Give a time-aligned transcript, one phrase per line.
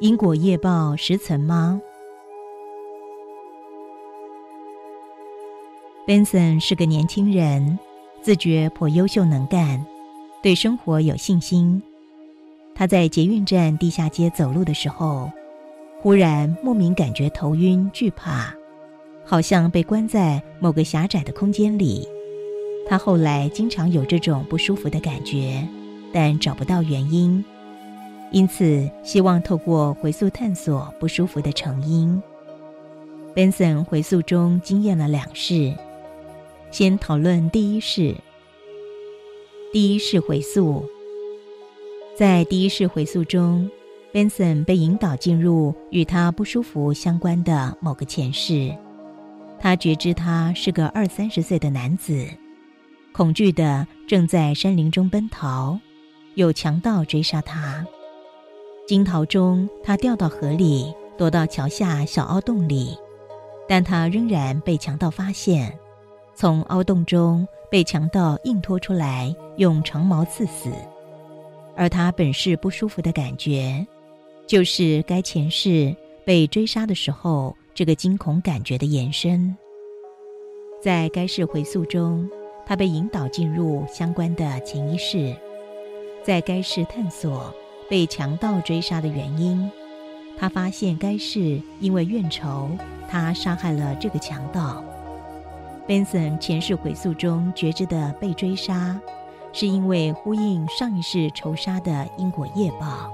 [0.00, 1.80] 因果业报十层吗
[6.06, 7.78] ？Benson 是个年轻人，
[8.22, 9.84] 自觉颇优秀能干，
[10.42, 11.82] 对生活有信心。
[12.74, 15.30] 他在捷运站地下街走路的时候，
[16.00, 18.54] 忽然莫名感觉头晕、惧怕，
[19.22, 22.08] 好像被关在某个狭窄的空间里。
[22.88, 25.62] 他后来经常有这种不舒服的感觉，
[26.12, 27.44] 但找不到原因。
[28.30, 32.22] 因此，希望透过回溯探索不舒服的成因。
[33.34, 35.74] Benson 回溯中经验了两世，
[36.70, 38.14] 先讨论第一世。
[39.72, 40.84] 第一世回溯，
[42.16, 43.70] 在第一世回溯中
[44.12, 48.76] ，Benson 被引导进入与他不舒服相关的某个前世。
[49.60, 52.26] 他觉知他是个二三十岁的男子，
[53.12, 55.78] 恐惧的正在山林中奔逃，
[56.40, 57.86] 有强盗追杀他。
[58.86, 62.96] 惊逃中，他掉到河里，躲到桥下小凹洞里，
[63.68, 65.78] 但他仍然被强盗发现，
[66.34, 70.70] 从凹洞中被强盗硬拖出来，用长矛刺死。
[71.76, 73.86] 而他本是不舒服的感觉，
[74.46, 75.94] 就是该前世
[76.24, 79.54] 被追杀的时候这个惊恐感觉的延伸。
[80.82, 82.26] 在该世回溯中，
[82.64, 85.36] 他被引导进入相关的前一世，
[86.24, 87.54] 在该世探索。
[87.88, 89.68] 被强盗追杀的原因，
[90.38, 92.70] 他发现该市因为怨仇，
[93.08, 94.84] 他杀害了这个强盗。
[95.88, 98.96] Benson 前世回溯中觉知的被追杀，
[99.52, 103.12] 是因为呼应上一世仇杀的因果业报。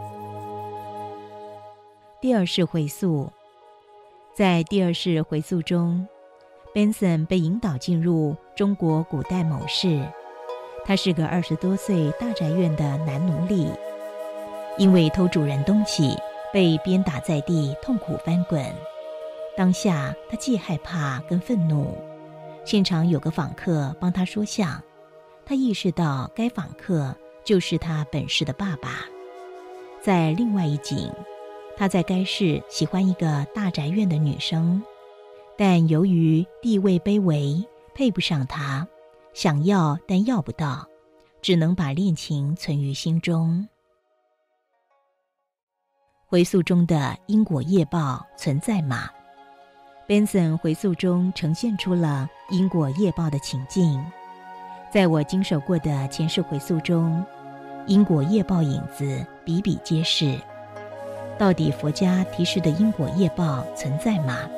[2.21, 3.31] 第二世回溯，
[4.35, 6.07] 在第二世回溯中
[6.75, 10.07] ，Benson 被引导进入中国古代某市，
[10.87, 13.69] 他是个二十多岁大宅院的男奴隶。
[14.79, 16.17] 因为偷主人东西
[16.53, 18.65] 被鞭打在地，痛苦翻滚。
[19.57, 21.97] 当下他既害怕跟愤怒。
[22.65, 24.83] 现场有个访客帮他说相，
[25.45, 29.07] 他意识到该访客就是他本世的爸爸。
[30.03, 31.11] 在另外一景，
[31.77, 34.83] 他在该市喜欢一个大宅院的女生，
[35.57, 37.65] 但由于地位卑微，
[37.95, 38.87] 配不上他，
[39.37, 40.89] 想要但要不到，
[41.43, 43.69] 只能把恋情存于心中。
[46.27, 49.11] 回溯中的因果业报存在吗
[50.09, 54.03] ？Benson 回溯中呈现出了因果业报的情境。
[54.91, 57.23] 在我经手过的前世回溯中，
[57.87, 60.35] 因果业报影子比比皆是。
[61.39, 64.49] 到底佛家提示的因果业报存在吗？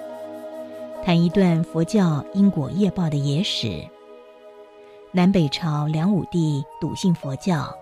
[1.04, 3.84] 谈一段佛教因果业报的野史。
[5.10, 7.74] 南北朝梁武帝笃信佛教。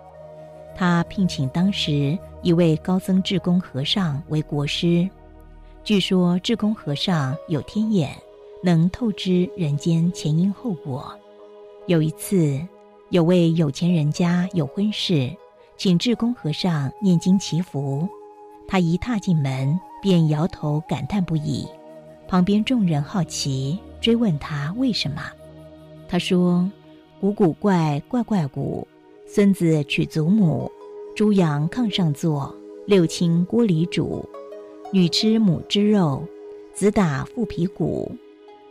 [0.74, 5.08] 他聘请当时一位高僧智公和尚为国师。
[5.82, 8.10] 据说智公和尚有天眼，
[8.62, 11.18] 能透知人间前因后果。
[11.86, 12.60] 有一次，
[13.10, 15.34] 有位有钱人家有婚事，
[15.76, 18.08] 请智公和尚念经祈福。
[18.68, 21.66] 他一踏进门，便摇头感叹不已。
[22.28, 25.22] 旁边众人好奇，追问他为什么。
[26.08, 26.68] 他说
[27.26, 28.86] ：“古古怪怪怪古。”
[29.28, 30.70] 孙子娶祖母，
[31.16, 32.54] 猪羊炕上坐，
[32.86, 34.24] 六亲锅里煮，
[34.92, 36.22] 女吃母之肉，
[36.72, 38.14] 子打父皮骨，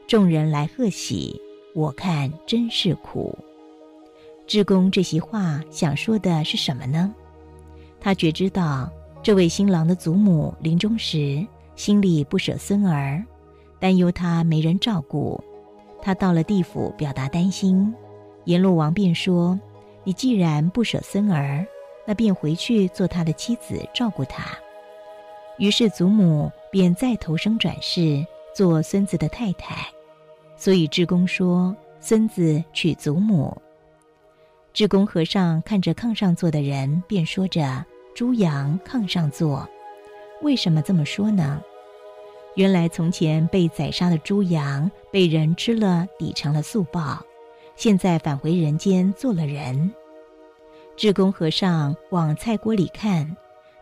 [0.07, 1.41] 众人来贺喜，
[1.73, 3.38] 我看真是苦。
[4.47, 7.13] 志公这席话想说的是什么呢？
[7.99, 8.90] 他觉知到
[9.22, 13.22] 这位新郎的祖母临终时心里不舍孙儿，
[13.78, 15.43] 担忧他没人照顾，
[16.01, 17.93] 他到了地府表达担心，
[18.46, 19.59] 阎罗王便说。
[20.08, 21.66] 你既然不舍孙儿，
[22.06, 24.56] 那便回去做他的妻子，照顾他。
[25.58, 29.88] 于是祖母便再投生转世做孙子的太太。
[30.56, 33.59] 所以智公说：“孙子娶祖母。”
[34.74, 37.84] 智公和尚看着炕上坐的人，便说着
[38.14, 39.68] ：“猪羊炕上坐，
[40.44, 41.59] 为什么这么说呢？
[42.53, 47.26] 原来从前被宰杀的猪羊被人吃了，抵成了素报。”
[47.75, 49.91] 现在返回人间做了人，
[50.95, 53.35] 智公和尚往菜锅里看，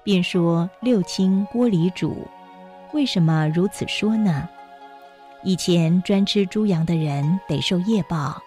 [0.03, 2.27] 便说：“六亲锅里煮。”
[2.91, 4.49] 为什么如此说呢？
[5.43, 8.41] 以前专吃猪羊的人得受业报，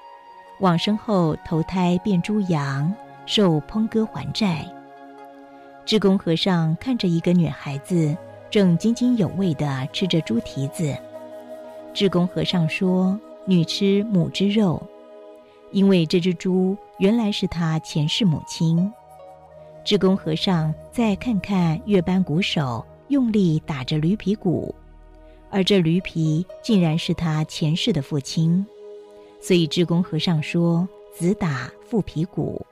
[0.60, 2.92] 往生后投胎变猪羊，
[3.24, 4.66] 受烹割还债。
[5.84, 8.16] 智公和尚看着一个女孩子
[8.50, 10.96] 正津津有味地吃着猪蹄子，
[11.94, 13.16] 智公和尚说
[13.46, 14.82] ：“女吃母之肉。”
[15.76, 18.90] 因为这只猪原来是他前世母亲，
[19.84, 24.74] 智公和尚再看看月班鼓手用力打着驴皮鼓，
[25.50, 28.64] 而这驴皮竟然是他前世的父亲，
[29.38, 32.64] 所以智公和尚说：“子打父皮鼓。”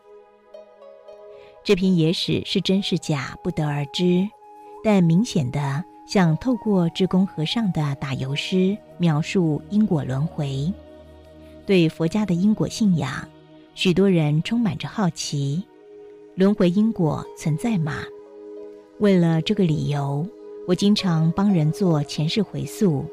[1.62, 4.26] 这篇野史是真是假，不得而知，
[4.82, 10.72] 但明显的像透过智公和尚的打油诗描述因果轮回。
[11.66, 13.26] 对佛家的因果信仰，
[13.74, 15.62] 许多人充满着好奇：
[16.34, 18.02] 轮回因果存在吗？
[18.98, 20.26] 为了这个理由，
[20.66, 23.04] 我经常帮人做前世回溯，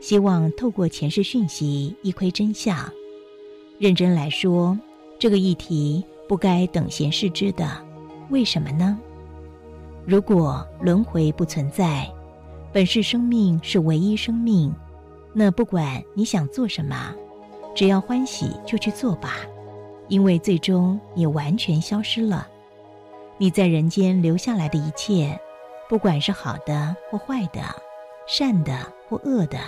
[0.00, 2.90] 希望透过前世讯息一窥真相。
[3.78, 4.78] 认真来说，
[5.18, 6.04] 这个议题。
[6.28, 7.68] 不该等闲视之的，
[8.30, 8.98] 为什么呢？
[10.06, 12.10] 如果轮回不存在，
[12.72, 14.74] 本是生命是唯一生命，
[15.34, 17.14] 那不管你想做什么，
[17.74, 19.36] 只要欢喜就去做吧，
[20.08, 22.46] 因为最终你完全消失了。
[23.38, 25.38] 你在人间留下来的一切，
[25.88, 27.62] 不管是好的或坏的，
[28.26, 28.76] 善的
[29.08, 29.58] 或恶的，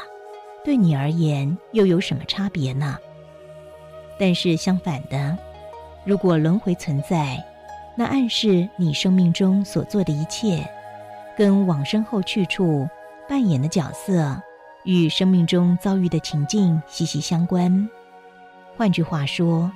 [0.64, 2.98] 对你而言又有什么差别呢？
[4.18, 5.36] 但是相反的。
[6.04, 7.42] 如果轮回存在，
[7.96, 10.68] 那暗示你生命中所做的一切，
[11.36, 12.86] 跟往生后去处
[13.26, 14.40] 扮演的角色
[14.84, 17.88] 与生命中遭遇的情境息息相关。
[18.76, 19.70] 换句话说，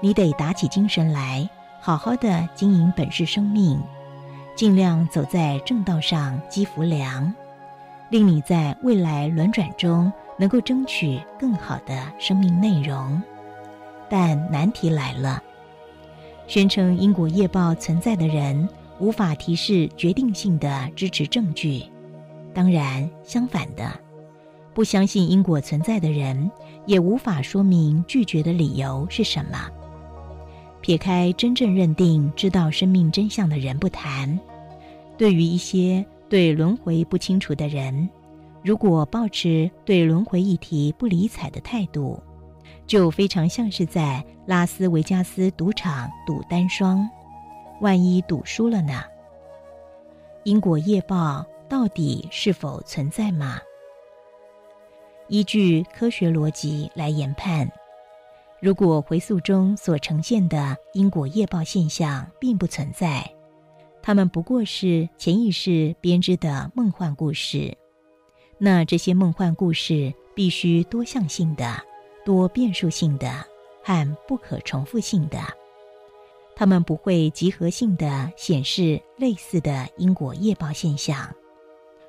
[0.00, 1.48] 你得打起精神来，
[1.80, 3.80] 好好的经营本世生命，
[4.54, 7.32] 尽量走在正道上积福粮，
[8.10, 13.22] 令你在未来轮转中能够争取更好的生命内容。
[14.08, 15.42] 但难题来了。
[16.46, 18.66] 宣称因果业报存在的人，
[18.98, 21.84] 无法提示决定性的支持证据。
[22.54, 23.92] 当然，相反的，
[24.78, 26.48] 不相信因果存在的人，
[26.86, 29.68] 也无法说明拒绝的理由是什么。
[30.80, 34.38] 撇开真正认定、知道生命真相的人不谈，
[35.16, 38.08] 对于一些对轮回不清楚的人，
[38.62, 42.22] 如果抱持对轮回议题不理睬的态度，
[42.86, 47.04] 就非常像是在拉斯维加斯赌场赌单双，
[47.80, 49.02] 万一赌输了呢？
[50.44, 53.58] 因果业报到底是否存在吗？
[55.28, 57.70] 依据科学逻辑来研判，
[58.60, 63.30] 如果回溯中所呈现的因果业报现象并不存在，
[64.02, 67.76] 它们不过是潜意识编织的梦幻故事，
[68.58, 71.82] 那这些梦幻故事必须多项性的。
[72.24, 73.42] 多变数性的
[73.82, 75.38] 和不可重复性的，
[76.54, 81.34] 它们不会集合性的显示类似的因果业报现象。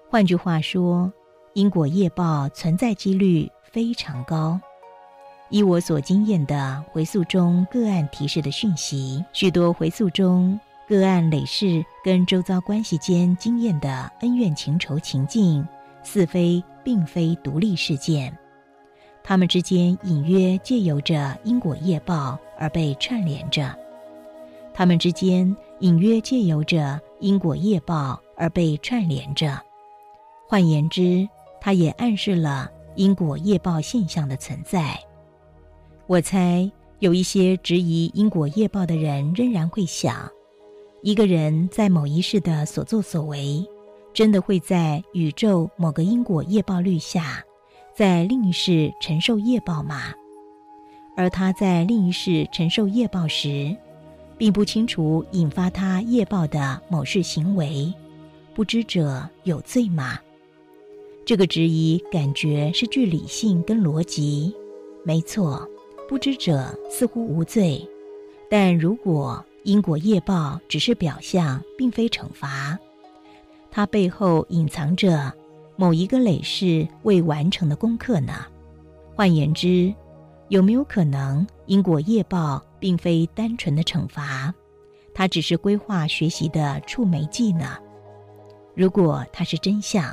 [0.10, 1.10] 换句话说，
[1.60, 4.58] 因果业报存在几率非常高。
[5.50, 10.58] 依我所经验的回溯中个案提示的讯息，许多回溯中
[10.88, 15.68] 个案累世跟周遭关系间经验的恩怨情仇情境，
[16.02, 18.34] 似非并非独立事件。
[19.22, 23.78] 他们之间隐约借由着因果业报而被串联着，
[24.74, 29.60] 他们之间隐约借由着因果业报而被串联着。
[30.48, 31.30] 换言之，
[31.62, 35.00] 它也暗示了因果业报现象的存在。
[36.08, 40.30] 我猜有一些质疑因果业报的人仍然会想：
[41.02, 43.64] 一个人在某一世的所作所为，
[44.14, 47.44] 真的会在宇宙某个因果业报律下？
[47.94, 50.14] 在另一世承受业报吗？
[51.18, 53.76] 而他在另一世承受业报时，
[54.38, 57.94] 并不清楚引发他业报的某事行为，
[58.54, 60.18] 不知者有罪吗？
[61.30, 64.52] 这个质疑感觉是具理性跟逻辑，
[65.04, 65.70] 没错，
[66.08, 67.88] 不知者似乎无罪。
[68.50, 72.76] 但如果因果业报只是表象，并非惩罚，
[73.70, 75.32] 它背后隐藏着。
[75.76, 78.34] 某一个累世未完成的功课呢？
[79.16, 79.94] 换言之，
[80.48, 84.52] 有没有可能因果业报并非单纯的惩罚，
[85.14, 87.78] 它只是规划学习的触媒剂呢？
[88.74, 90.12] 如果它是真相，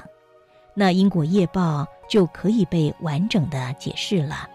[0.78, 4.46] 那因果业报就可以被完整的解释了。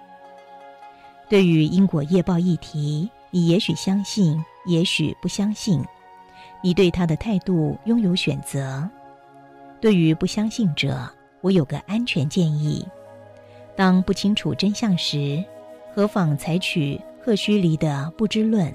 [1.27, 5.83] 对于因果业报议题，你也许相信，也许不相信，
[6.61, 8.87] 你对他的态度拥有选择。
[9.79, 11.09] 对于不相信者，
[11.41, 12.87] 我有个安全建议：
[13.75, 15.43] 当不清楚真相时，
[15.95, 18.71] 何妨采取赫胥黎的不知论？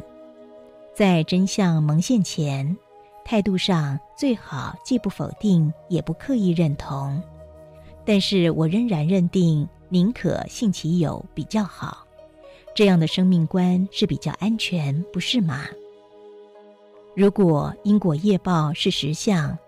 [0.94, 2.76] 在真相蒙现前，
[3.24, 7.22] 态度上最好既不否定，也不刻意认同。
[8.06, 12.06] 但是我仍然认定，宁可信其有比较好。
[12.74, 15.64] 这样的生命观是比较安全，不是吗？
[17.14, 19.58] 如果因果业报是实相，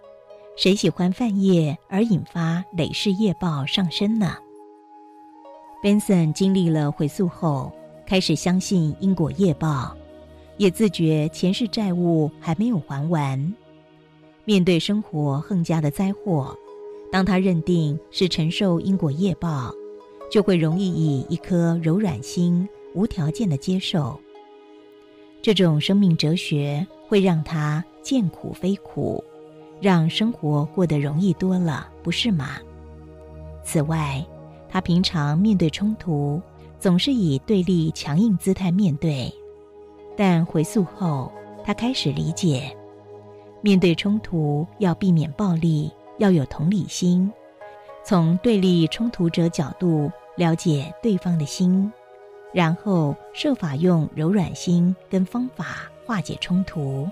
[0.56, 4.36] 谁喜欢犯业而引发累世业报上升呢
[5.82, 7.72] ？Benson 经历了回溯后，
[8.06, 9.96] 开始相信因果业报，
[10.58, 13.54] 也自觉前世债务还没有还完。
[14.44, 16.56] 面对生活横加的灾祸，
[17.10, 19.72] 当他认定是承受因果业报，
[20.30, 22.68] 就会容易以一颗柔软心。
[22.94, 24.18] 无条件的接受，
[25.42, 29.22] 这种生命哲学会让他见苦非苦，
[29.78, 32.56] 让生活过得容易多了，不是吗？
[33.62, 34.26] 此外，
[34.70, 36.40] 他平常面对冲突，
[36.80, 39.32] 总是以对立强硬姿态面对，
[40.16, 41.30] 但回溯后，
[41.62, 42.74] 他开始理解，
[43.60, 47.32] 面对冲突要避免暴力，要有同理心，
[48.04, 51.90] 从对立冲突者角度了解对方的心。
[52.50, 57.06] 然后设法用柔软心跟方法化解冲突。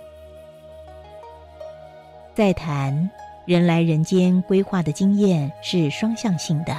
[2.35, 3.11] 再谈
[3.45, 6.75] 人来人间规划的经验是双向性的。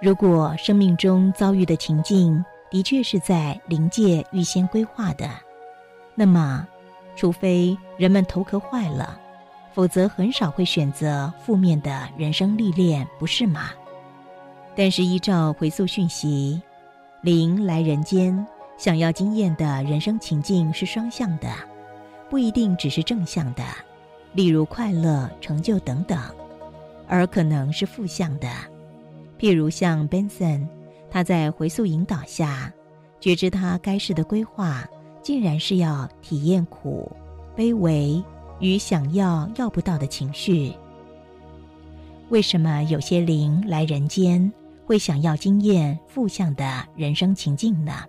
[0.00, 5.28] 如果生命中遭遇的情境的确是在临界预先规划的，
[6.14, 6.66] 那么，
[7.14, 9.20] 除非人们头壳坏了，
[9.74, 13.70] 否则很少会选择负面的人生历练，不是吗？
[14.74, 16.60] 但是依照回溯讯息。
[17.22, 18.44] 灵来人间，
[18.76, 21.48] 想要经验的人生情境是双向的，
[22.28, 23.62] 不一定只是正向的，
[24.32, 26.18] 例如快乐、成就等等，
[27.06, 28.48] 而可能是负向的，
[29.38, 30.66] 譬如像 Benson，
[31.10, 32.72] 他在回溯引导下，
[33.20, 34.84] 觉知他该世的规划，
[35.22, 37.08] 竟然是要体验苦、
[37.56, 38.20] 卑微
[38.62, 40.72] 与想要要不到的情绪。
[42.30, 44.50] 为什么有些灵来人间？
[44.84, 48.02] 会想要经验负向的人生情境呢？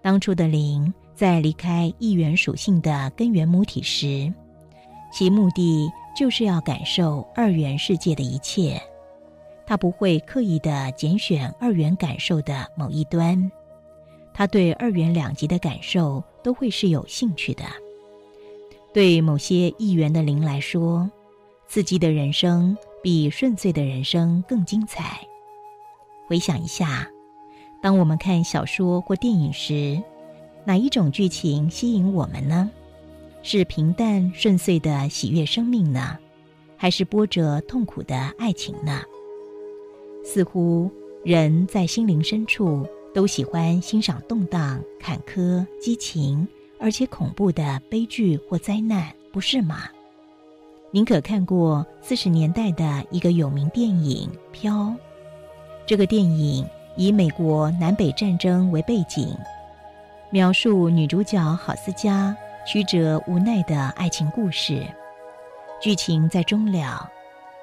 [0.00, 4.32] 当初的灵在离开一元属性的根源母体时，
[5.12, 8.80] 其目的就是要感受二元世界的一切。
[9.66, 13.50] 他不会刻意的拣选二元感受的某一端，
[14.32, 17.64] 他对二元两极的感受都会是有兴趣的。
[18.96, 21.10] 对某些议员的灵来说，
[21.68, 25.20] 刺激的人生比顺遂的人生更精彩。
[26.26, 27.06] 回想一下，
[27.82, 30.02] 当我们看小说或电影时，
[30.64, 32.70] 哪一种剧情吸引我们呢？
[33.42, 36.16] 是平淡顺遂的喜悦生命呢，
[36.78, 39.02] 还是波折痛苦的爱情呢？
[40.24, 40.90] 似乎
[41.22, 49.84] 人在心灵深处都喜欢欣赏动荡、坎坷、激情，而且恐怖的悲剧或灾难，不是吗？
[50.90, 54.72] 您可看过四十年代的一个有名电影《飘》？
[55.84, 56.66] 这个电影
[56.96, 59.36] 以美国南北战争为背景，
[60.30, 64.86] 描述女主角郝思嘉曲折无奈的爱情故事。
[65.80, 67.10] 剧情在终了，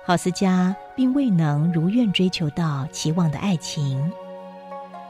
[0.05, 4.11] 郝思嘉并未能如愿追求到期望的爱情。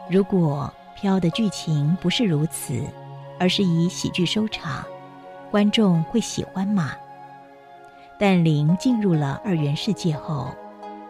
[0.10, 2.82] 如果《飘》的剧情不是如此，
[3.40, 4.84] 而是以喜剧收场，
[5.52, 6.92] 观众会喜欢吗？
[8.20, 10.54] 但灵进入了二元世界后，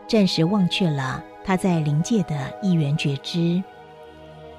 [0.07, 1.23] 暂时忘却了。
[1.45, 3.61] 他在灵界的一元觉知，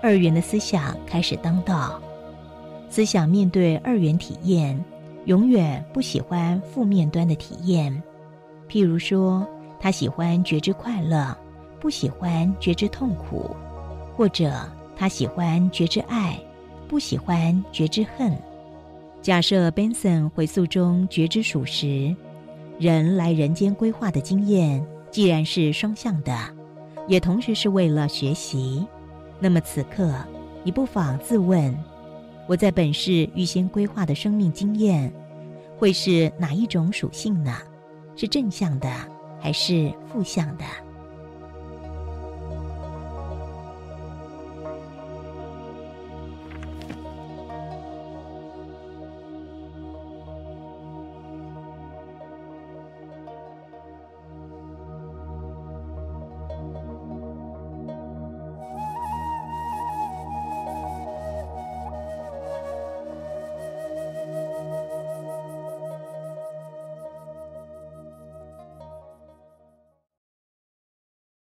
[0.02, 1.98] 二元的思想开始当道。
[2.90, 4.78] 思想面对二元体验，
[5.24, 7.90] 永远不喜欢负面端的体验。
[8.68, 9.48] 譬如说，
[9.80, 11.34] 他喜欢觉知快乐，
[11.80, 13.56] 不喜欢觉知痛苦；
[14.14, 14.52] 或者
[14.94, 16.38] 他喜欢觉知爱，
[16.94, 18.32] 不喜欢觉知恨。
[19.20, 22.14] 假设 Benson 回溯中觉知属实，
[22.78, 26.32] 人来人间规划的经验，既然是双向的。
[27.08, 28.86] 也同时是为了学习，
[29.40, 30.14] 那么此刻
[30.62, 31.76] 你不妨自问：
[32.46, 35.12] 我在本世预先规划的生命经验，
[35.76, 37.56] 会是哪一种属性呢？
[38.14, 38.88] 是正向的，
[39.40, 40.64] 还是负向的？